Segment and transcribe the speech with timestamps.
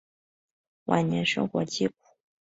[0.85, 1.93] 晚年生活凄苦。